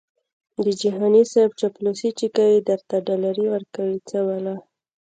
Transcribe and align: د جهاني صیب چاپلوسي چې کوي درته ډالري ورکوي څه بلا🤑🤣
د 0.65 0.67
جهاني 0.81 1.23
صیب 1.33 1.51
چاپلوسي 1.59 2.09
چې 2.19 2.27
کوي 2.35 2.57
درته 2.69 2.95
ډالري 3.07 3.47
ورکوي 3.53 3.97
څه 4.09 4.17
بلا🤑🤣 4.25 4.67